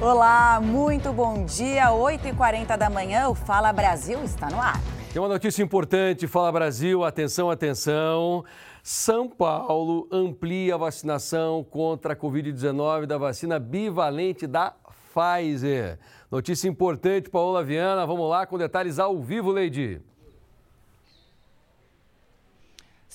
[0.00, 1.86] Olá, muito bom dia.
[1.86, 4.78] 8h40 da manhã, o Fala Brasil está no ar.
[5.10, 8.44] Tem uma notícia importante, Fala Brasil, atenção, atenção.
[8.82, 14.74] São Paulo amplia a vacinação contra a Covid-19 da vacina bivalente da
[15.14, 15.98] Pfizer.
[16.30, 18.04] Notícia importante, Paola Viana.
[18.04, 20.02] Vamos lá com detalhes ao vivo, Leide.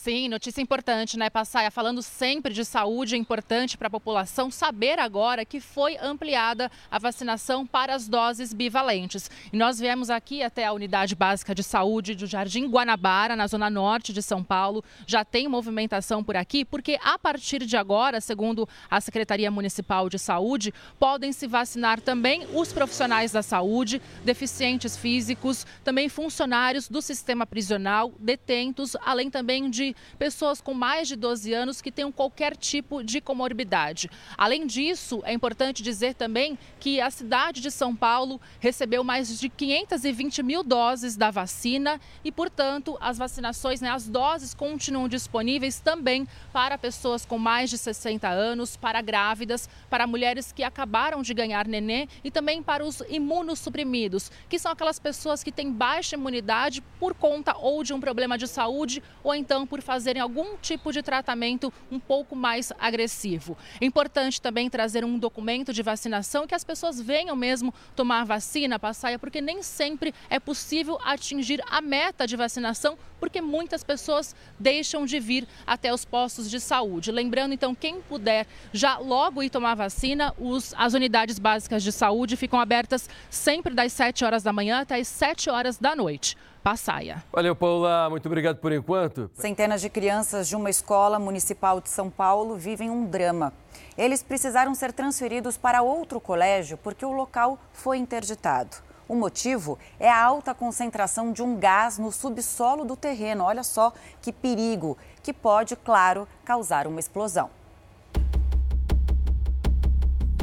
[0.03, 1.69] Sim, notícia importante, né, Passaia?
[1.69, 6.97] Falando sempre de saúde, é importante para a população saber agora que foi ampliada a
[6.97, 9.29] vacinação para as doses bivalentes.
[9.53, 13.69] E nós viemos aqui até a Unidade Básica de Saúde do Jardim Guanabara, na zona
[13.69, 14.83] norte de São Paulo.
[15.05, 20.17] Já tem movimentação por aqui, porque a partir de agora, segundo a Secretaria Municipal de
[20.17, 27.45] Saúde, podem se vacinar também os profissionais da saúde, deficientes físicos, também funcionários do sistema
[27.45, 33.03] prisional, detentos, além também de pessoas com mais de 12 anos que tenham qualquer tipo
[33.03, 34.09] de comorbidade.
[34.37, 39.49] Além disso, é importante dizer também que a cidade de São Paulo recebeu mais de
[39.49, 46.27] 520 mil doses da vacina e, portanto, as vacinações, né, as doses continuam disponíveis também
[46.53, 51.67] para pessoas com mais de 60 anos, para grávidas, para mulheres que acabaram de ganhar
[51.67, 57.13] nenê e também para os imunossuprimidos, que são aquelas pessoas que têm baixa imunidade por
[57.13, 61.73] conta ou de um problema de saúde ou então por fazerem algum tipo de tratamento
[61.91, 63.57] um pouco mais agressivo.
[63.79, 68.79] É importante também trazer um documento de vacinação que as pessoas venham mesmo tomar vacina,
[68.79, 75.05] passaia, porque nem sempre é possível atingir a meta de vacinação, porque muitas pessoas deixam
[75.05, 77.11] de vir até os postos de saúde.
[77.11, 82.35] Lembrando, então, quem puder já logo ir tomar vacina, os, as unidades básicas de saúde
[82.35, 86.35] ficam abertas sempre das 7 horas da manhã até as 7 horas da noite.
[86.63, 87.23] Passaia.
[87.31, 88.07] Valeu, Paula.
[88.09, 89.31] Muito obrigado por enquanto.
[89.33, 93.51] Centenas de crianças de uma escola municipal de São Paulo vivem um drama.
[93.97, 98.77] Eles precisaram ser transferidos para outro colégio porque o local foi interditado.
[99.07, 103.43] O motivo é a alta concentração de um gás no subsolo do terreno.
[103.43, 107.49] Olha só que perigo, que pode, claro, causar uma explosão.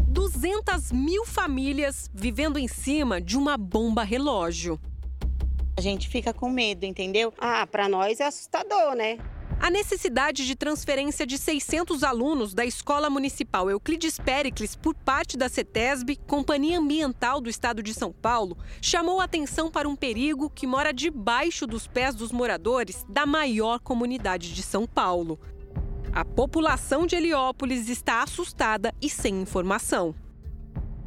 [0.09, 4.79] 200 mil famílias vivendo em cima de uma bomba relógio.
[5.79, 7.33] A gente fica com medo, entendeu?
[7.39, 9.17] Ah, para nós é assustador, né?
[9.61, 15.49] A necessidade de transferência de 600 alunos da Escola Municipal Euclides Pericles por parte da
[15.49, 20.93] CETESB, Companhia Ambiental do Estado de São Paulo, chamou atenção para um perigo que mora
[20.93, 25.39] debaixo dos pés dos moradores da maior comunidade de São Paulo.
[26.13, 30.13] A população de Heliópolis está assustada e sem informação.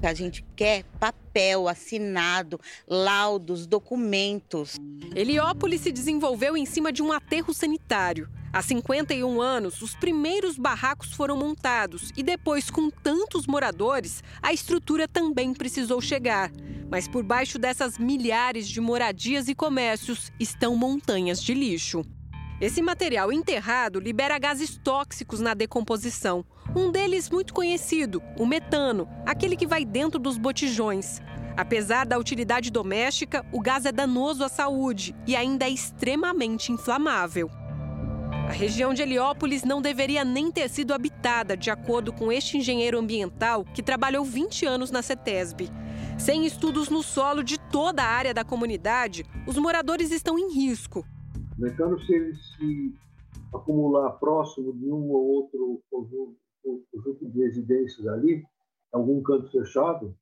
[0.04, 4.78] A gente quer papel assinado, laudos, documentos.
[5.16, 8.28] Heliópolis se desenvolveu em cima de um aterro sanitário.
[8.52, 15.08] Há 51 anos, os primeiros barracos foram montados e depois, com tantos moradores, a estrutura
[15.08, 16.52] também precisou chegar.
[16.90, 22.04] Mas por baixo dessas milhares de moradias e comércios estão montanhas de lixo.
[22.62, 26.46] Esse material enterrado libera gases tóxicos na decomposição.
[26.76, 31.20] Um deles muito conhecido, o metano, aquele que vai dentro dos botijões.
[31.58, 37.50] Apesar da utilidade doméstica, o gás é danoso à saúde e ainda é extremamente inflamável.
[38.48, 43.00] A região de Heliópolis não deveria nem ter sido habitada, de acordo com este engenheiro
[43.00, 45.68] ambiental que trabalhou 20 anos na CETESB.
[46.16, 51.04] Sem estudos no solo de toda a área da comunidade, os moradores estão em risco.
[51.62, 52.96] Metano, se ele se
[53.54, 56.36] acumular próximo de um ou outro conjunto,
[56.92, 58.44] conjunto de residências ali,
[58.92, 60.16] algum canto fechado,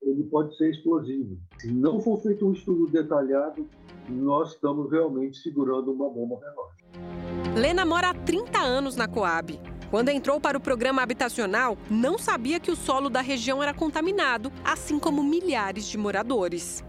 [0.00, 1.36] ele pode ser explosivo.
[1.58, 3.68] Se não for feito um estudo detalhado,
[4.08, 7.60] nós estamos realmente segurando uma bomba relógio.
[7.60, 9.60] Lena mora há 30 anos na Coab.
[9.90, 14.50] Quando entrou para o programa habitacional, não sabia que o solo da região era contaminado,
[14.64, 16.82] assim como milhares de moradores.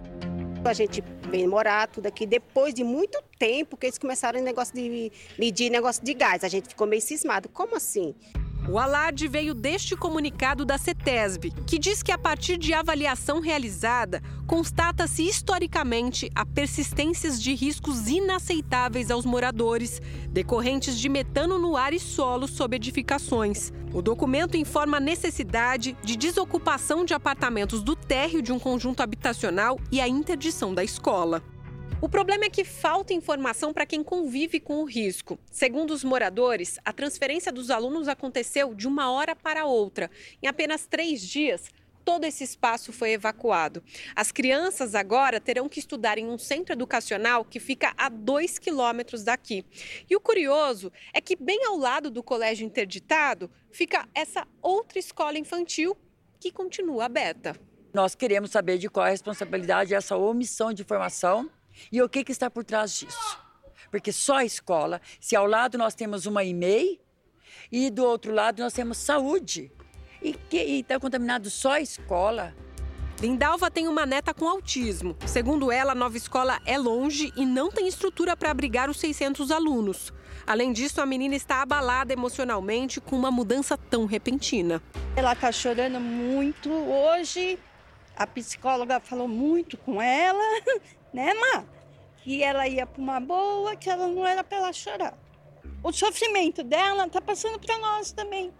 [0.66, 4.75] A gente vem morar tudo aqui depois de muito tempo que eles começaram o negócio
[4.75, 6.44] de medir negócio de gás.
[6.44, 7.50] A gente ficou meio cismado.
[7.50, 8.14] Como assim?
[8.72, 14.22] O alarde veio deste comunicado da CETESB, que diz que a partir de avaliação realizada,
[14.46, 19.99] constata-se historicamente a persistências de riscos inaceitáveis aos moradores,
[20.29, 23.73] decorrentes de metano no ar e solo sob edificações.
[23.91, 29.79] O documento informa a necessidade de desocupação de apartamentos do térreo de um conjunto habitacional
[29.91, 31.41] e a interdição da escola.
[32.01, 35.37] O problema é que falta informação para quem convive com o risco.
[35.51, 40.09] Segundo os moradores, a transferência dos alunos aconteceu de uma hora para outra.
[40.41, 41.69] Em apenas três dias,
[42.05, 43.84] todo esse espaço foi evacuado.
[44.16, 49.25] As crianças agora terão que estudar em um centro educacional que fica a dois quilômetros
[49.25, 49.66] daqui.
[50.09, 55.37] E o curioso é que, bem ao lado do colégio interditado, fica essa outra escola
[55.37, 55.97] infantil
[56.40, 57.59] que continua aberta.
[57.93, 61.49] Nós queremos saber de qual é a responsabilidade dessa omissão de informação
[61.91, 63.37] e o que, que está por trás disso.
[63.91, 66.99] Porque só a escola, se ao lado nós temos uma e-mail
[67.72, 69.72] e do outro lado nós temos saúde,
[70.22, 72.55] e está contaminado só a escola.
[73.22, 75.16] Lindalva tem uma neta com autismo.
[75.26, 79.52] Segundo ela, a nova escola é longe e não tem estrutura para abrigar os 600
[79.52, 80.14] alunos.
[80.47, 84.82] Além disso, a menina está abalada emocionalmente com uma mudança tão repentina.
[85.16, 86.72] Ela está chorando muito.
[86.72, 87.59] Hoje,
[88.16, 90.43] a psicóloga falou muito com ela,
[91.14, 91.64] né, Má?
[92.23, 95.17] Que ela ia para uma boa, que ela não era para ela chorar.
[95.84, 98.53] O sofrimento dela está passando para nós também.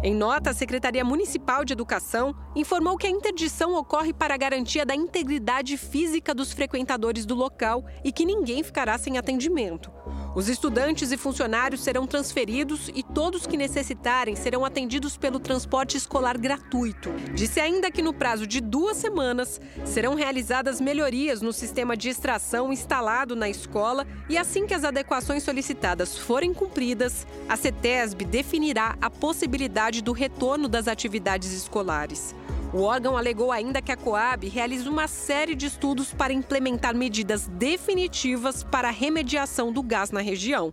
[0.00, 4.94] Em nota, a Secretaria Municipal de Educação informou que a interdição ocorre para garantia da
[4.94, 9.90] integridade física dos frequentadores do local e que ninguém ficará sem atendimento.
[10.38, 16.38] Os estudantes e funcionários serão transferidos e todos que necessitarem serão atendidos pelo transporte escolar
[16.38, 17.10] gratuito.
[17.34, 22.72] Disse ainda que no prazo de duas semanas serão realizadas melhorias no sistema de extração
[22.72, 29.10] instalado na escola e assim que as adequações solicitadas forem cumpridas, a CETESB definirá a
[29.10, 32.32] possibilidade do retorno das atividades escolares.
[32.72, 37.48] O órgão alegou ainda que a Coab realiza uma série de estudos para implementar medidas
[37.48, 40.70] definitivas para a remediação do gás na região.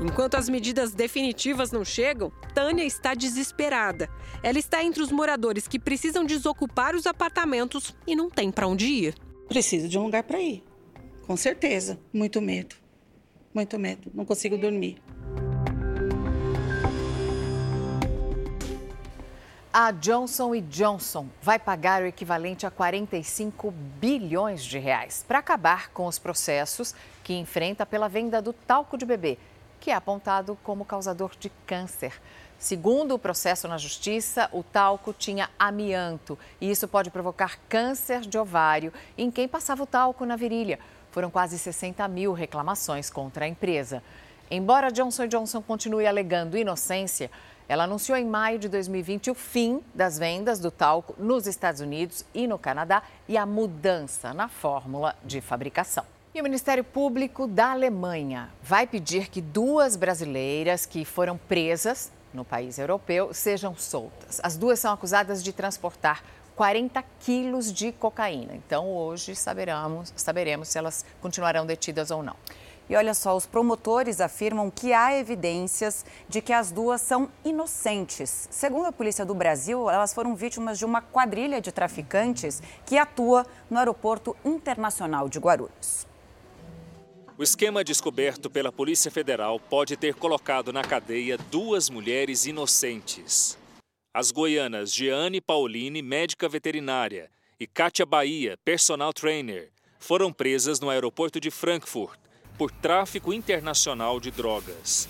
[0.00, 4.08] Enquanto as medidas definitivas não chegam, Tânia está desesperada.
[4.42, 8.86] Ela está entre os moradores que precisam desocupar os apartamentos e não tem para onde
[8.86, 9.14] ir.
[9.48, 10.64] Preciso de um lugar para ir,
[11.26, 12.00] com certeza.
[12.10, 12.74] Muito medo,
[13.54, 14.10] muito medo.
[14.14, 14.96] Não consigo dormir.
[19.74, 26.06] A Johnson Johnson vai pagar o equivalente a 45 bilhões de reais para acabar com
[26.06, 29.38] os processos que enfrenta pela venda do talco de bebê,
[29.80, 32.20] que é apontado como causador de câncer.
[32.58, 38.36] Segundo o processo na justiça, o talco tinha amianto e isso pode provocar câncer de
[38.36, 40.78] ovário em quem passava o talco na virilha.
[41.10, 44.02] Foram quase 60 mil reclamações contra a empresa.
[44.50, 47.30] Embora Johnson Johnson continue alegando inocência,
[47.72, 52.22] ela anunciou em maio de 2020 o fim das vendas do talco nos Estados Unidos
[52.34, 56.04] e no Canadá e a mudança na fórmula de fabricação.
[56.34, 62.44] E o Ministério Público da Alemanha vai pedir que duas brasileiras que foram presas no
[62.44, 64.38] país europeu sejam soltas.
[64.42, 66.22] As duas são acusadas de transportar
[66.54, 68.54] 40 quilos de cocaína.
[68.54, 72.36] Então, hoje saberemos, saberemos se elas continuarão detidas ou não.
[72.92, 78.46] E olha só, os promotores afirmam que há evidências de que as duas são inocentes.
[78.50, 83.46] Segundo a Polícia do Brasil, elas foram vítimas de uma quadrilha de traficantes que atua
[83.70, 86.06] no Aeroporto Internacional de Guarulhos.
[87.38, 93.56] O esquema descoberto pela Polícia Federal pode ter colocado na cadeia duas mulheres inocentes.
[94.12, 101.40] As goianas Jeane Pauline, médica veterinária, e Kátia Bahia, personal trainer, foram presas no aeroporto
[101.40, 102.20] de Frankfurt
[102.56, 105.08] por tráfico internacional de drogas.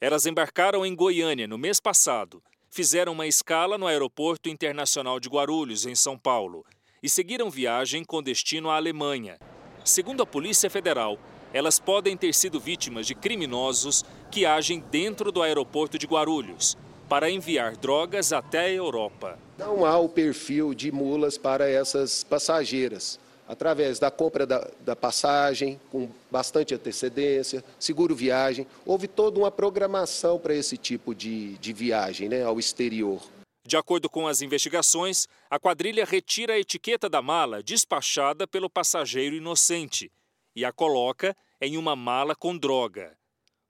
[0.00, 5.86] Elas embarcaram em Goiânia no mês passado, fizeram uma escala no Aeroporto Internacional de Guarulhos,
[5.86, 6.64] em São Paulo,
[7.02, 9.38] e seguiram viagem com destino à Alemanha.
[9.84, 11.18] Segundo a Polícia Federal,
[11.52, 16.76] elas podem ter sido vítimas de criminosos que agem dentro do aeroporto de Guarulhos
[17.08, 19.38] para enviar drogas até a Europa.
[19.56, 25.80] Não há o perfil de mulas para essas passageiras através da compra da, da, passagem,
[25.90, 28.66] com bastante antecedência, seguro viagem.
[28.84, 33.20] Houve toda uma programação para esse tipo de, de viagem né, ao exterior.
[33.66, 39.34] De acordo com as investigações, a quadrilha retira a etiqueta da mala despachada pelo passageiro
[39.34, 40.12] inocente
[40.54, 43.16] e a coloca em uma mala com droga.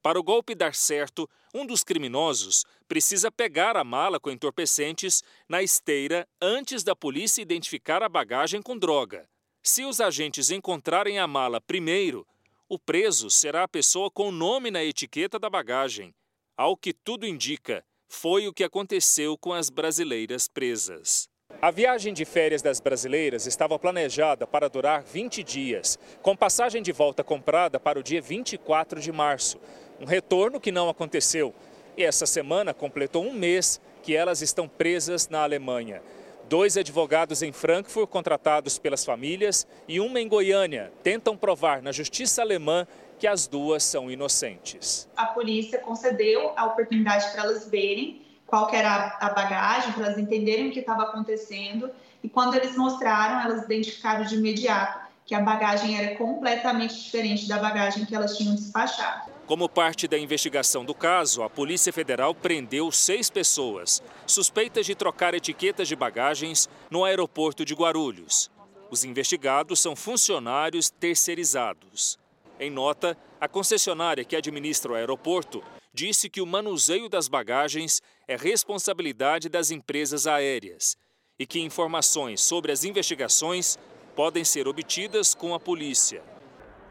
[0.03, 5.63] Para o golpe dar certo, um dos criminosos precisa pegar a mala com entorpecentes na
[5.63, 9.27] esteira antes da polícia identificar a bagagem com droga.
[9.67, 12.27] Se os agentes encontrarem a mala primeiro,
[12.69, 16.15] o preso será a pessoa com o nome na etiqueta da bagagem.
[16.55, 21.31] Ao que tudo indica, foi o que aconteceu com as brasileiras presas.
[21.63, 26.93] A viagem de férias das brasileiras estava planejada para durar 20 dias, com passagem de
[26.93, 29.59] volta comprada para o dia 24 de março.
[29.99, 31.55] Um retorno que não aconteceu.
[31.97, 36.03] E essa semana completou um mês que elas estão presas na Alemanha.
[36.49, 42.43] Dois advogados em Frankfurt, contratados pelas famílias, e uma em Goiânia, tentam provar na justiça
[42.43, 42.87] alemã
[43.19, 45.09] que as duas são inocentes.
[45.17, 50.69] A polícia concedeu a oportunidade para elas verem qual era a bagagem, para elas entenderem
[50.69, 51.91] o que estava acontecendo.
[52.23, 57.59] E quando eles mostraram, elas identificaram de imediato que a bagagem era completamente diferente da
[57.59, 59.33] bagagem que elas tinham despachado.
[59.47, 65.35] Como parte da investigação do caso, a Polícia Federal prendeu seis pessoas suspeitas de trocar
[65.35, 68.51] etiquetas de bagagens no aeroporto de Guarulhos.
[68.91, 72.19] Os investigados são funcionários terceirizados.
[72.59, 75.63] Em nota, a concessionária que administra o aeroporto
[75.93, 80.97] disse que o manuseio das bagagens é responsabilidade das empresas aéreas
[81.39, 83.79] e que informações sobre as investigações
[84.15, 86.23] podem ser obtidas com a polícia.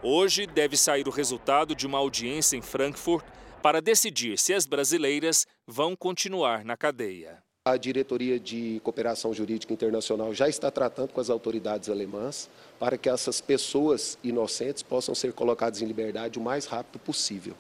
[0.02, 3.26] Hoje deve sair o resultado de uma audiência em Frankfurt
[3.62, 7.42] para decidir se as brasileiras vão continuar na cadeia.
[7.66, 13.08] A diretoria de cooperação jurídica internacional já está tratando com as autoridades alemãs para que
[13.08, 17.56] essas pessoas inocentes possam ser colocadas em liberdade o mais rápido possível.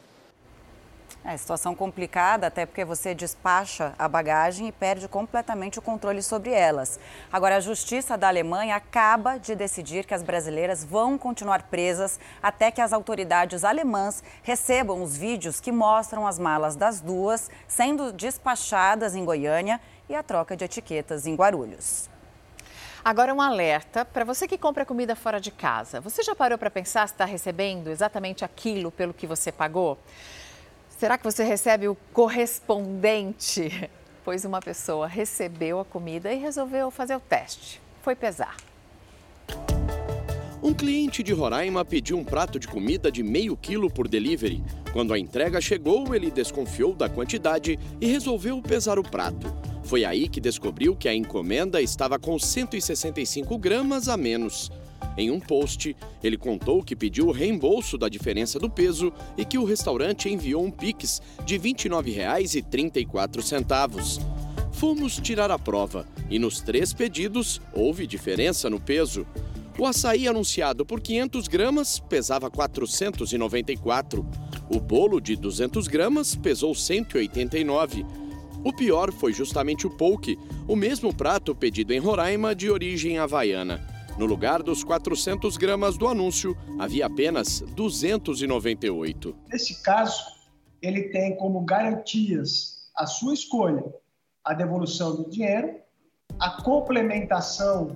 [1.25, 6.51] É situação complicada, até porque você despacha a bagagem e perde completamente o controle sobre
[6.51, 6.99] elas.
[7.31, 12.69] Agora, a Justiça da Alemanha acaba de decidir que as brasileiras vão continuar presas até
[12.71, 19.15] que as autoridades alemãs recebam os vídeos que mostram as malas das duas sendo despachadas
[19.15, 22.09] em Goiânia e a troca de etiquetas em Guarulhos.
[23.05, 26.01] Agora um alerta para você que compra comida fora de casa.
[26.01, 29.97] Você já parou para pensar se está recebendo exatamente aquilo pelo que você pagou?
[31.03, 33.89] Será que você recebe o correspondente?
[34.23, 37.81] Pois uma pessoa recebeu a comida e resolveu fazer o teste.
[38.01, 38.55] Foi pesar.
[40.63, 44.63] Um cliente de Roraima pediu um prato de comida de meio quilo por delivery.
[44.93, 49.53] Quando a entrega chegou, ele desconfiou da quantidade e resolveu pesar o prato.
[49.83, 54.71] Foi aí que descobriu que a encomenda estava com 165 gramas a menos.
[55.17, 59.57] Em um post, ele contou que pediu o reembolso da diferença do peso e que
[59.57, 64.19] o restaurante enviou um Pix de R$ 29,34.
[64.71, 69.25] Fomos tirar a prova e nos três pedidos houve diferença no peso.
[69.77, 74.25] O açaí anunciado por 500 gramas pesava 494.
[74.69, 78.05] O bolo de 200 gramas pesou 189.
[78.63, 83.92] O pior foi justamente o poke, o mesmo prato pedido em Roraima de origem havaiana.
[84.17, 89.35] No lugar dos 400 gramas do anúncio, havia apenas 298.
[89.49, 90.23] Nesse caso,
[90.81, 93.83] ele tem como garantias a sua escolha
[94.43, 95.79] a devolução do dinheiro,
[96.39, 97.95] a complementação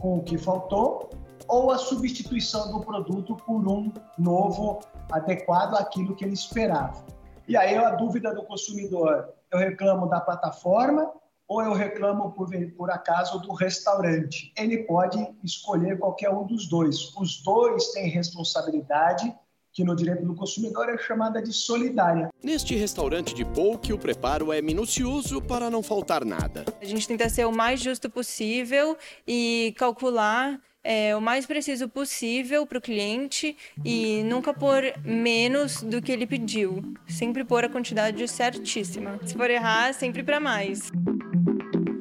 [0.00, 1.10] com o que faltou
[1.46, 4.80] ou a substituição do produto por um novo
[5.12, 7.04] adequado àquilo que ele esperava.
[7.46, 11.12] E aí a dúvida do consumidor, eu reclamo da plataforma
[11.54, 14.52] ou eu reclamo por, por acaso do restaurante.
[14.56, 17.14] Ele pode escolher qualquer um dos dois.
[17.16, 19.32] Os dois têm responsabilidade
[19.72, 22.28] que no direito do consumidor é chamada de solidária.
[22.42, 26.64] Neste restaurante de Polk, o preparo é minucioso para não faltar nada.
[26.80, 28.96] A gente tenta ser o mais justo possível
[29.26, 36.02] e calcular é, o mais preciso possível para o cliente e nunca pôr menos do
[36.02, 36.82] que ele pediu.
[37.08, 39.18] Sempre pôr a quantidade certíssima.
[39.24, 40.92] Se for errar, sempre para mais.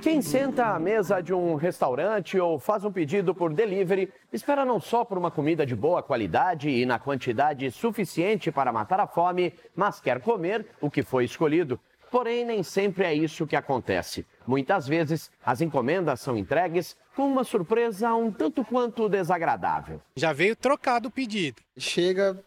[0.04, 4.78] Quem senta à mesa de um restaurante ou faz um pedido por delivery espera não
[4.78, 9.54] só por uma comida de boa qualidade e na quantidade suficiente para matar a fome,
[9.74, 11.80] mas quer comer o que foi escolhido.
[12.12, 14.26] Porém, nem sempre é isso que acontece.
[14.46, 20.02] Muitas vezes, as encomendas são entregues com uma surpresa um tanto quanto desagradável.
[20.18, 21.62] Já veio trocado o pedido.
[21.78, 22.38] Chega,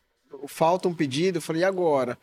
[0.47, 2.19] falta um pedido, eu falei, e agora?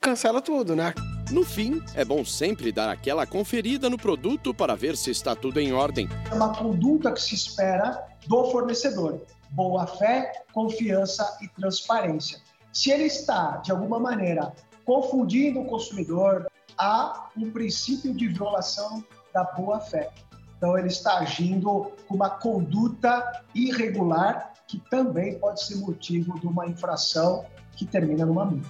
[0.00, 0.92] cancela tudo, né?
[1.32, 5.58] No fim, é bom sempre dar aquela conferida no produto para ver se está tudo
[5.58, 6.06] em ordem.
[6.30, 12.38] É uma conduta que se espera do fornecedor: boa fé, confiança e transparência.
[12.70, 14.52] Se ele está, de alguma maneira,
[14.84, 20.10] confundindo o consumidor, há um princípio de violação da boa fé.
[20.58, 26.66] Então, ele está agindo com uma conduta irregular, que também pode ser motivo de uma
[26.66, 28.68] infração que termina numa multa.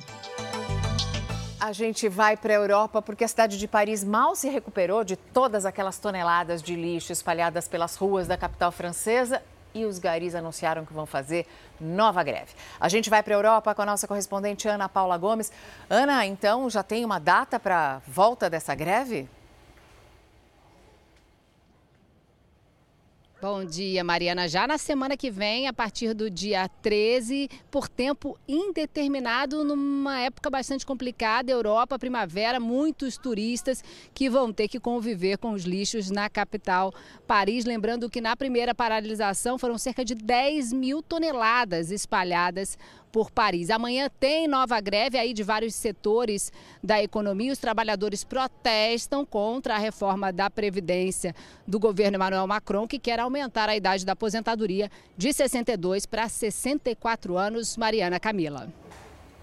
[1.73, 5.17] A gente vai para a Europa porque a cidade de Paris mal se recuperou de
[5.17, 10.85] todas aquelas toneladas de lixo espalhadas pelas ruas da capital francesa e os garis anunciaram
[10.85, 11.47] que vão fazer
[11.81, 12.53] nova greve.
[12.79, 15.51] A gente vai para a Europa com a nossa correspondente Ana Paula Gomes.
[15.89, 19.27] Ana, então já tem uma data para volta dessa greve?
[23.43, 24.47] Bom dia, Mariana.
[24.47, 30.49] Já na semana que vem, a partir do dia 13, por tempo indeterminado, numa época
[30.49, 33.83] bastante complicada, Europa, primavera, muitos turistas
[34.15, 36.95] que vão ter que conviver com os lixos na capital
[37.27, 37.65] Paris.
[37.65, 42.79] Lembrando que na primeira paralisação foram cerca de 10 mil toneladas espalhadas
[43.11, 43.71] por Paris.
[43.71, 46.51] Amanhã tem nova greve aí de vários setores
[46.83, 47.53] da economia.
[47.53, 51.35] Os trabalhadores protestam contra a reforma da Previdência
[51.67, 57.39] do governo Emmanuel Macron, que quer aumentar a idade da aposentadoria de 62 para 64
[57.39, 57.77] anos.
[57.77, 58.69] Mariana Camila.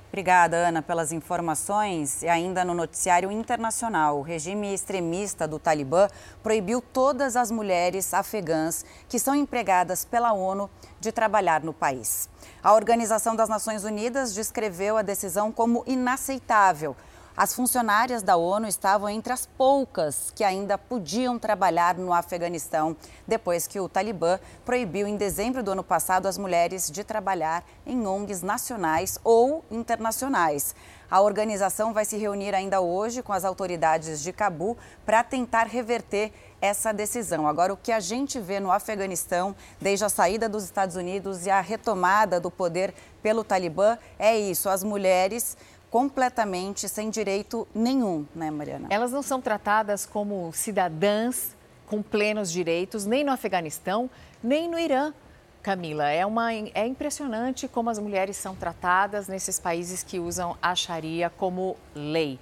[0.09, 2.23] Obrigada, Ana, pelas informações.
[2.23, 6.07] E ainda no noticiário internacional, o regime extremista do Talibã
[6.41, 10.67] proibiu todas as mulheres afegãs que são empregadas pela ONU
[10.99, 12.27] de trabalhar no país.
[12.63, 16.95] A Organização das Nações Unidas descreveu a decisão como inaceitável
[17.39, 23.65] as funcionárias da ONU estavam entre as poucas que ainda podiam trabalhar no Afeganistão, depois
[23.65, 28.41] que o Talibã proibiu em dezembro do ano passado as mulheres de trabalhar em ONGs
[28.41, 30.75] nacionais ou internacionais.
[31.09, 36.33] A organização vai se reunir ainda hoje com as autoridades de Cabu para tentar reverter
[36.61, 37.47] essa decisão.
[37.47, 41.49] Agora, o que a gente vê no Afeganistão, desde a saída dos Estados Unidos e
[41.49, 42.93] a retomada do poder
[43.23, 45.57] pelo Talibã, é isso: as mulheres
[45.89, 48.87] completamente sem direito nenhum, né, Mariana?
[48.89, 51.55] Elas não são tratadas como cidadãs
[51.87, 54.09] com plenos direitos, nem no Afeganistão,
[54.43, 55.13] nem no Irã.
[55.61, 60.73] Camila, é, uma, é impressionante como as mulheres são tratadas nesses países que usam a
[60.73, 62.39] Sharia como lei.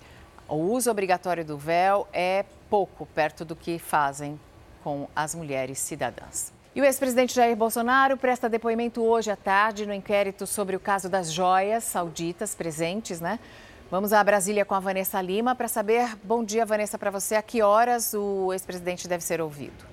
[0.47, 4.39] O uso obrigatório do véu é pouco perto do que fazem
[4.83, 6.53] com as mulheres cidadãs.
[6.77, 11.09] E o ex-presidente Jair Bolsonaro presta depoimento hoje à tarde no inquérito sobre o caso
[11.09, 13.39] das joias sauditas presentes, né?
[13.89, 16.15] Vamos a Brasília com a Vanessa Lima para saber.
[16.23, 17.33] Bom dia, Vanessa, para você.
[17.33, 19.83] A que horas o ex-presidente deve ser ouvido?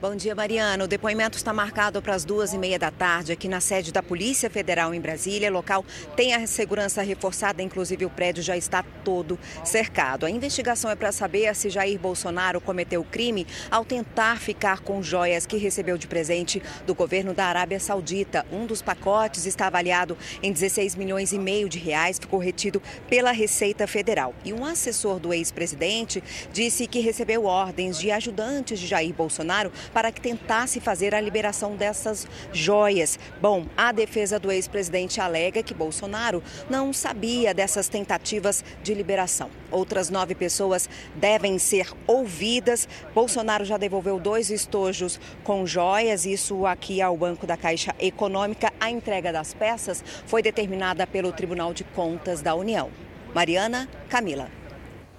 [0.00, 0.84] Bom dia, Mariana.
[0.84, 4.02] O depoimento está marcado para as duas e meia da tarde aqui na sede da
[4.02, 5.50] Polícia Federal em Brasília.
[5.50, 5.84] O local
[6.16, 10.24] tem a segurança reforçada, inclusive o prédio já está todo cercado.
[10.24, 15.46] A investigação é para saber se Jair Bolsonaro cometeu crime ao tentar ficar com joias
[15.46, 18.46] que recebeu de presente do governo da Arábia Saudita.
[18.50, 23.30] Um dos pacotes está avaliado em 16 milhões e meio de reais, ficou retido pela
[23.30, 24.34] Receita Federal.
[24.44, 30.10] E um assessor do ex-presidente disse que recebeu ordens de ajudantes de Jair Bolsonaro para
[30.10, 33.18] que tentasse fazer a liberação dessas joias.
[33.40, 39.50] Bom, a defesa do ex-presidente alega que Bolsonaro não sabia dessas tentativas de liberação.
[39.70, 42.88] Outras nove pessoas devem ser ouvidas.
[43.14, 48.72] Bolsonaro já devolveu dois estojos com joias, isso aqui ao Banco da Caixa Econômica.
[48.80, 52.90] A entrega das peças foi determinada pelo Tribunal de Contas da União.
[53.34, 54.48] Mariana Camila.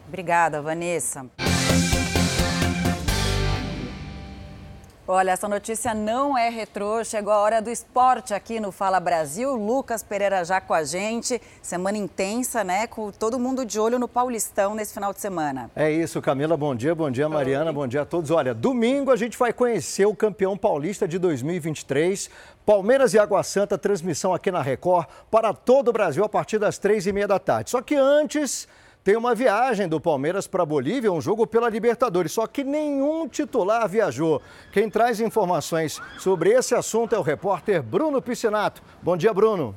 [0.08, 1.26] Obrigada, Vanessa.
[5.08, 7.04] Olha, essa notícia não é retrô.
[7.04, 9.56] Chegou a hora do esporte aqui no Fala Brasil.
[9.56, 11.40] Lucas Pereira já com a gente.
[11.62, 12.88] Semana intensa, né?
[12.88, 15.70] Com todo mundo de olho no Paulistão nesse final de semana.
[15.76, 16.58] É isso, Camila.
[16.58, 17.72] Bom dia, bom dia, Mariana.
[17.72, 18.32] Bom dia a todos.
[18.32, 22.28] Olha, domingo a gente vai conhecer o campeão paulista de 2023.
[22.66, 26.80] Palmeiras e Água Santa, transmissão aqui na Record para todo o Brasil a partir das
[26.80, 27.70] três e meia da tarde.
[27.70, 28.68] Só que antes
[29.06, 33.88] tem uma viagem do Palmeiras para Bolívia, um jogo pela Libertadores, só que nenhum titular
[33.88, 34.42] viajou.
[34.72, 38.82] Quem traz informações sobre esse assunto é o repórter Bruno Piscinato.
[39.04, 39.76] Bom dia, Bruno.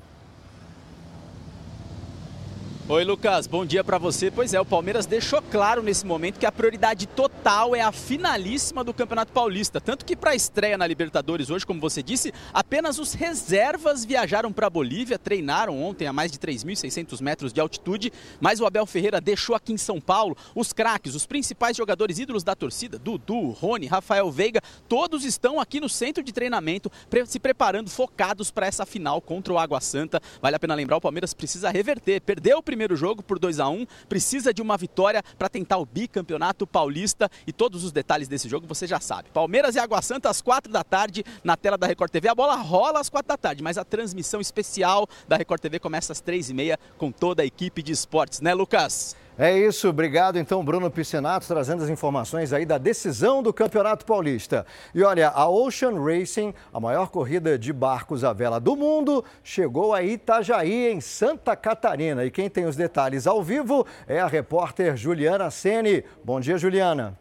[2.90, 3.46] Oi, Lucas.
[3.46, 4.30] Bom dia para você.
[4.30, 8.82] Pois é, o Palmeiras deixou claro nesse momento que a prioridade total é a finalíssima
[8.82, 9.78] do Campeonato Paulista.
[9.78, 14.50] Tanto que para a estreia na Libertadores hoje, como você disse, apenas os reservas viajaram
[14.50, 18.10] para Bolívia, treinaram ontem a mais de 3.600 metros de altitude.
[18.40, 22.42] Mas o Abel Ferreira deixou aqui em São Paulo os craques, os principais jogadores ídolos
[22.42, 26.90] da torcida, Dudu, Rony, Rafael Veiga, todos estão aqui no centro de treinamento
[27.26, 30.22] se preparando, focados para essa final contra o Água Santa.
[30.40, 32.22] Vale a pena lembrar, o Palmeiras precisa reverter.
[32.22, 35.78] Perdeu o primeiro primeiro jogo por 2 a 1 precisa de uma vitória para tentar
[35.78, 39.30] o bicampeonato paulista e todos os detalhes desse jogo você já sabe.
[39.30, 42.28] Palmeiras e Água Santa às 4 da tarde na tela da Record TV.
[42.28, 46.12] A bola rola às 4 da tarde, mas a transmissão especial da Record TV começa
[46.12, 49.16] às 3 e meia com toda a equipe de esportes, né, Lucas?
[49.40, 54.66] É isso, obrigado então Bruno Piscinato trazendo as informações aí da decisão do Campeonato Paulista.
[54.92, 59.94] E olha, a Ocean Racing, a maior corrida de barcos à vela do mundo, chegou
[59.94, 62.24] a Itajaí, em Santa Catarina.
[62.24, 66.02] E quem tem os detalhes ao vivo é a repórter Juliana Sene.
[66.24, 67.16] Bom dia, Juliana.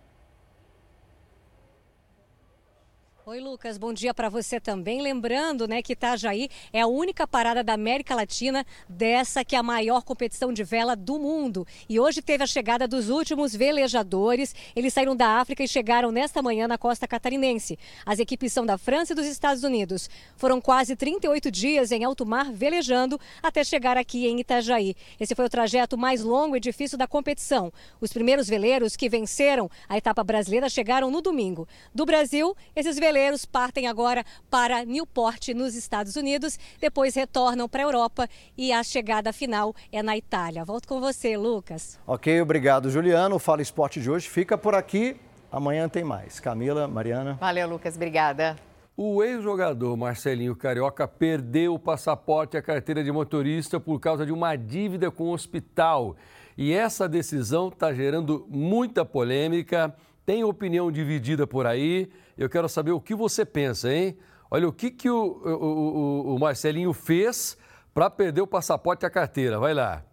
[3.30, 5.02] Oi, Lucas, bom dia para você também.
[5.02, 9.64] Lembrando, né, que Itajaí é a única parada da América Latina dessa que é a
[9.64, 11.68] maior competição de vela do mundo.
[11.90, 14.56] E hoje teve a chegada dos últimos velejadores.
[14.74, 17.78] Eles saíram da África e chegaram nesta manhã na costa catarinense.
[18.06, 20.10] As equipes são da França e dos Estados Unidos.
[20.38, 24.96] Foram quase 38 dias em alto mar velejando até chegar aqui em Itajaí.
[25.20, 27.74] Esse foi o trajeto mais longo e difícil da competição.
[28.00, 31.68] Os primeiros veleiros que venceram a etapa brasileira chegaram no domingo.
[31.94, 37.82] Do Brasil, esses veleiros brasileiros partem agora para Newport, nos Estados Unidos, depois retornam para
[37.82, 40.64] a Europa e a chegada final é na Itália.
[40.64, 42.00] Volto com você, Lucas.
[42.06, 43.36] Ok, obrigado, Juliano.
[43.36, 45.18] O Fala Esporte de hoje fica por aqui.
[45.52, 46.40] Amanhã tem mais.
[46.40, 47.34] Camila, Mariana.
[47.40, 47.96] Valeu, Lucas.
[47.96, 48.56] Obrigada.
[48.96, 54.32] O ex-jogador Marcelinho Carioca perdeu o passaporte e a carteira de motorista por causa de
[54.32, 56.16] uma dívida com o hospital.
[56.56, 62.10] E essa decisão está gerando muita polêmica, tem opinião dividida por aí.
[62.38, 64.18] Eu quero saber o que você pensa, hein?
[64.50, 67.58] Olha o que, que o, o, o, o Marcelinho fez
[67.94, 69.60] para perder o passaporte e a carteira.
[69.60, 70.04] Vai lá.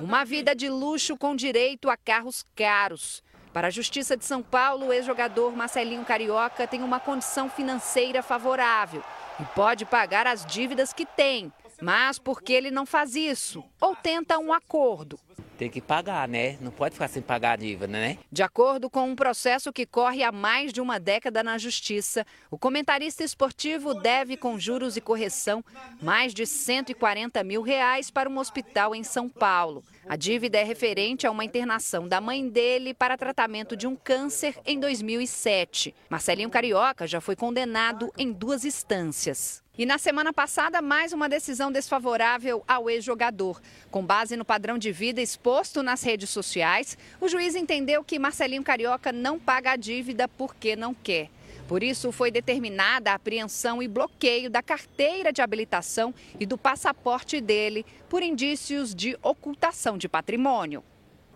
[0.00, 3.22] Uma vida de luxo com direito a carros caros.
[3.52, 9.02] Para a Justiça de São Paulo, o ex-jogador Marcelinho Carioca tem uma condição financeira favorável
[9.38, 11.52] e pode pagar as dívidas que tem.
[11.80, 15.18] Mas porque ele não faz isso ou tenta um acordo.
[15.58, 16.56] Tem que pagar, né?
[16.60, 18.18] Não pode ficar sem pagar a dívida, né?
[18.30, 22.58] De acordo com um processo que corre há mais de uma década na Justiça, o
[22.58, 25.64] comentarista esportivo deve, com juros e correção,
[26.00, 29.84] mais de 140 mil reais para um hospital em São Paulo.
[30.08, 34.56] A dívida é referente a uma internação da mãe dele para tratamento de um câncer
[34.66, 35.94] em 2007.
[36.10, 39.61] Marcelinho Carioca já foi condenado em duas instâncias.
[39.78, 43.58] E na semana passada, mais uma decisão desfavorável ao ex-jogador.
[43.90, 48.62] Com base no padrão de vida exposto nas redes sociais, o juiz entendeu que Marcelinho
[48.62, 51.30] Carioca não paga a dívida porque não quer.
[51.66, 57.40] Por isso, foi determinada a apreensão e bloqueio da carteira de habilitação e do passaporte
[57.40, 60.84] dele por indícios de ocultação de patrimônio.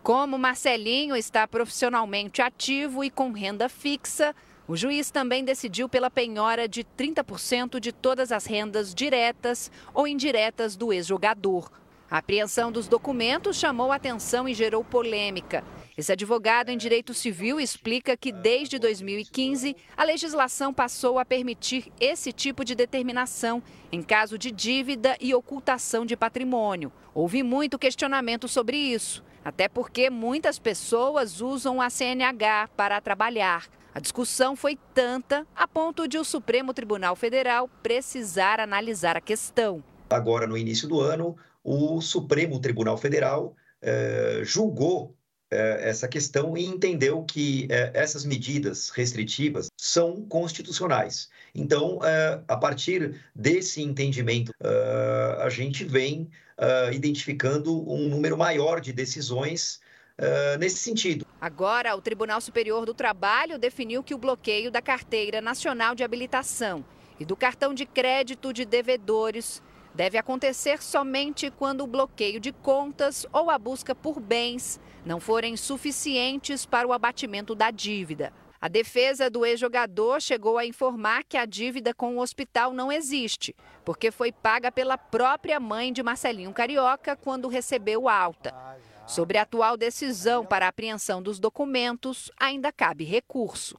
[0.02, 4.36] Como Marcelinho está profissionalmente ativo e com renda fixa,
[4.68, 10.74] o juiz também decidiu pela penhora de 30% de todas as rendas diretas ou indiretas
[10.74, 11.70] do ex-jogador.
[12.10, 15.64] A apreensão dos documentos chamou atenção e gerou polêmica.
[15.96, 22.32] Esse advogado em direito civil explica que desde 2015 a legislação passou a permitir esse
[22.32, 26.92] tipo de determinação em caso de dívida e ocultação de patrimônio.
[27.14, 33.64] Houve muito questionamento sobre isso, até porque muitas pessoas usam a CNH para trabalhar.
[33.96, 39.82] A discussão foi tanta a ponto de o Supremo Tribunal Federal precisar analisar a questão.
[40.10, 45.16] Agora, no início do ano, o Supremo Tribunal Federal eh, julgou
[45.50, 51.30] eh, essa questão e entendeu que eh, essas medidas restritivas são constitucionais.
[51.54, 56.28] Então, eh, a partir desse entendimento, eh, a gente vem
[56.58, 59.80] eh, identificando um número maior de decisões
[60.58, 61.25] nesse sentido.
[61.40, 66.84] Agora, o Tribunal Superior do Trabalho definiu que o bloqueio da Carteira Nacional de Habilitação
[67.20, 69.62] e do cartão de crédito de devedores
[69.94, 75.56] deve acontecer somente quando o bloqueio de contas ou a busca por bens não forem
[75.56, 78.32] suficientes para o abatimento da dívida.
[78.58, 83.54] A defesa do ex-jogador chegou a informar que a dívida com o hospital não existe,
[83.84, 88.54] porque foi paga pela própria mãe de Marcelinho Carioca quando recebeu alta.
[89.06, 93.78] Sobre a atual decisão para a apreensão dos documentos, ainda cabe recurso.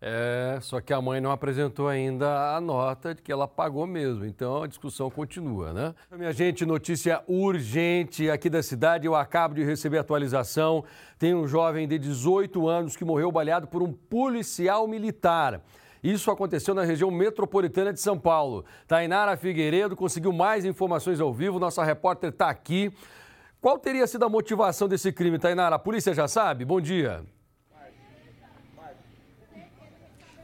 [0.00, 4.24] É, só que a mãe não apresentou ainda a nota de que ela pagou mesmo,
[4.24, 5.94] então a discussão continua, né?
[6.12, 10.84] Minha gente, notícia urgente aqui da cidade, eu acabo de receber atualização.
[11.18, 15.62] Tem um jovem de 18 anos que morreu baleado por um policial militar.
[16.04, 18.64] Isso aconteceu na região metropolitana de São Paulo.
[18.86, 22.92] Tainara Figueiredo conseguiu mais informações ao vivo, nossa repórter está aqui.
[23.60, 25.76] Qual teria sido a motivação desse crime, Tainara?
[25.76, 26.64] A polícia já sabe?
[26.64, 27.24] Bom dia.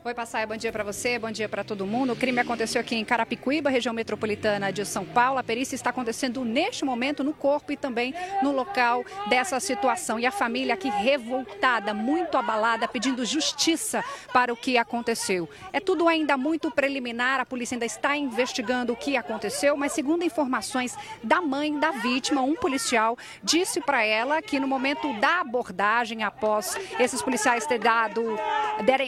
[0.04, 2.12] Oi, Passaia, bom dia para você, bom dia para todo mundo.
[2.12, 5.38] O crime aconteceu aqui em Carapicuíba, região metropolitana de São Paulo.
[5.38, 8.12] A perícia está acontecendo neste momento no corpo e também
[8.42, 10.18] no local dessa situação.
[10.18, 15.48] E a família aqui revoltada, muito abalada, pedindo justiça para o que aconteceu.
[15.72, 20.24] É tudo ainda muito preliminar, a polícia ainda está investigando o que aconteceu, mas segundo
[20.24, 26.24] informações da mãe da vítima, um policial disse para ela que no momento da abordagem,
[26.24, 28.36] após esses policiais terem dado,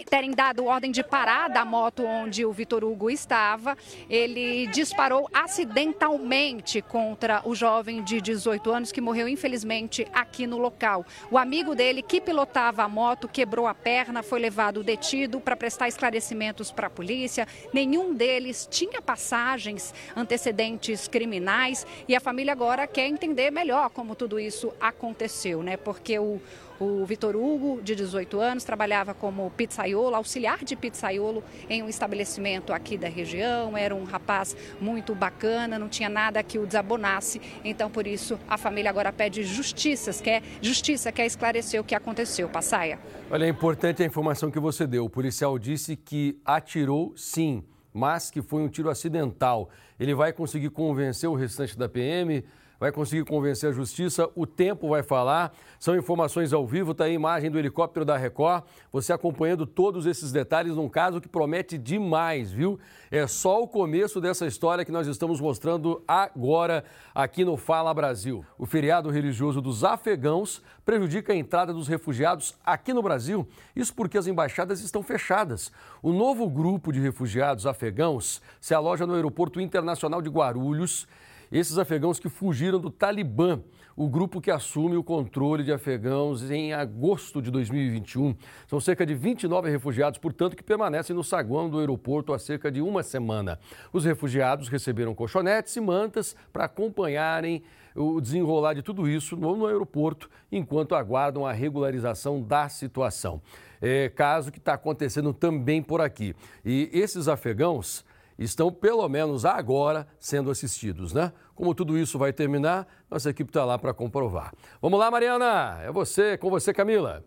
[0.08, 3.76] terem dado ordem ordem de parar da moto onde o Vitor Hugo estava,
[4.08, 11.06] ele disparou acidentalmente contra o jovem de 18 anos que morreu infelizmente aqui no local.
[11.30, 15.88] O amigo dele que pilotava a moto quebrou a perna, foi levado detido para prestar
[15.88, 17.48] esclarecimentos para a polícia.
[17.72, 24.38] Nenhum deles tinha passagens, antecedentes criminais e a família agora quer entender melhor como tudo
[24.38, 25.78] isso aconteceu, né?
[25.78, 26.40] Porque o
[26.80, 32.72] o Vitor Hugo, de 18 anos, trabalhava como pizzaiolo, auxiliar de pizzaiolo em um estabelecimento
[32.72, 33.76] aqui da região.
[33.76, 37.40] Era um rapaz muito bacana, não tinha nada que o desabonasse.
[37.64, 42.48] Então, por isso, a família agora pede justiça, quer justiça, quer esclarecer o que aconteceu.
[42.48, 42.98] Passaia.
[43.30, 45.04] Olha, é importante a informação que você deu.
[45.04, 49.70] O policial disse que atirou sim, mas que foi um tiro acidental.
[49.98, 52.44] Ele vai conseguir convencer o restante da PM
[52.78, 55.52] vai conseguir convencer a justiça, o tempo vai falar.
[55.78, 58.64] São informações ao vivo, está aí a imagem do helicóptero da Record.
[58.92, 62.78] Você acompanhando todos esses detalhes num caso que promete demais, viu?
[63.10, 66.84] É só o começo dessa história que nós estamos mostrando agora
[67.14, 68.44] aqui no Fala Brasil.
[68.58, 73.46] O feriado religioso dos afegãos prejudica a entrada dos refugiados aqui no Brasil.
[73.74, 75.70] Isso porque as embaixadas estão fechadas.
[76.02, 81.06] O novo grupo de refugiados afegãos se aloja no Aeroporto Internacional de Guarulhos
[81.54, 83.60] esses afegãos que fugiram do Talibã,
[83.96, 88.34] o grupo que assume o controle de afegãos em agosto de 2021.
[88.66, 92.82] São cerca de 29 refugiados, portanto, que permanecem no saguão do aeroporto há cerca de
[92.82, 93.60] uma semana.
[93.92, 97.62] Os refugiados receberam colchonetes e mantas para acompanharem
[97.94, 103.40] o desenrolar de tudo isso no, aeroporto, enquanto aguardam a regularização da situação.
[103.80, 106.34] É caso que está acontecendo também por aqui.
[106.64, 108.04] E esses afegãos
[108.38, 111.32] estão, pelo menos agora, sendo assistidos, né?
[111.54, 114.52] Como tudo isso vai terminar, nossa equipe está lá para comprovar.
[114.82, 117.24] Vamos lá, Mariana, é você, com você, Camila.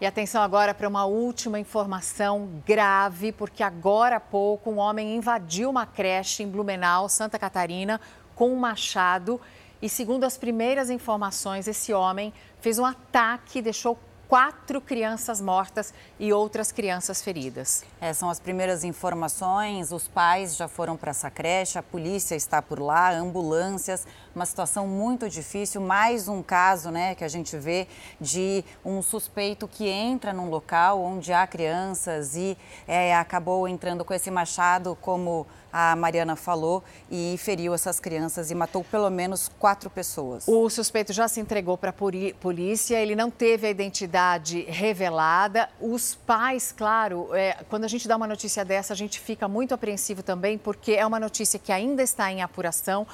[0.00, 5.70] E atenção agora para uma última informação grave, porque agora há pouco um homem invadiu
[5.70, 8.00] uma creche em Blumenau, Santa Catarina,
[8.34, 9.40] com um machado.
[9.82, 16.32] E segundo as primeiras informações, esse homem fez um ataque, deixou quatro crianças mortas e
[16.32, 17.82] outras crianças feridas.
[17.98, 19.90] É, são as primeiras informações.
[19.90, 24.06] Os pais já foram para essa creche, a polícia está por lá, ambulâncias,
[24.38, 25.80] uma situação muito difícil.
[25.80, 27.88] Mais um caso, né, que a gente vê
[28.20, 34.14] de um suspeito que entra num local onde há crianças e é, acabou entrando com
[34.14, 39.90] esse machado como a Mariana falou, e feriu essas crianças e matou pelo menos quatro
[39.90, 40.46] pessoas.
[40.48, 41.94] O suspeito já se entregou para a
[42.40, 45.68] polícia, ele não teve a identidade revelada.
[45.80, 49.74] Os pais, claro, é, quando a gente dá uma notícia dessa, a gente fica muito
[49.74, 53.06] apreensivo também, porque é uma notícia que ainda está em apuração.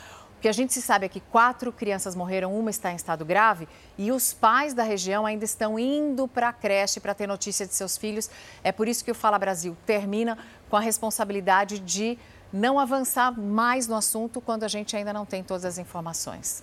[0.45, 3.67] O que a gente se sabe que quatro crianças morreram, uma está em estado grave
[3.97, 7.75] e os pais da região ainda estão indo para a creche para ter notícia de
[7.75, 8.29] seus filhos.
[8.63, 10.37] É por isso que o Fala Brasil termina
[10.69, 12.19] com a responsabilidade de
[12.53, 16.63] não avançar mais no assunto quando a gente ainda não tem todas as informações.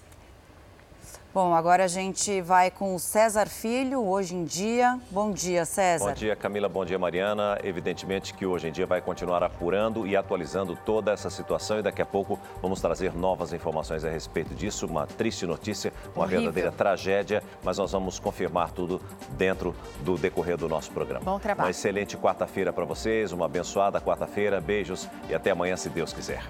[1.34, 5.00] Bom, agora a gente vai com o César Filho, hoje em dia.
[5.10, 6.08] Bom dia, César.
[6.10, 6.68] Bom dia, Camila.
[6.68, 7.58] Bom dia, Mariana.
[7.64, 12.02] Evidentemente que hoje em dia vai continuar apurando e atualizando toda essa situação e daqui
[12.02, 14.86] a pouco vamos trazer novas informações a respeito disso.
[14.86, 16.42] Uma triste notícia, uma Horrível.
[16.42, 21.24] verdadeira tragédia, mas nós vamos confirmar tudo dentro do decorrer do nosso programa.
[21.24, 21.68] Bom trabalho.
[21.68, 24.60] Uma excelente quarta-feira para vocês, uma abençoada quarta-feira.
[24.60, 26.44] Beijos e até amanhã, se Deus quiser.